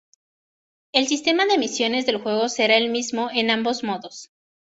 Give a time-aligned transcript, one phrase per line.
[0.93, 4.31] El sistema de misiones del juego será el mismo en ambos modos.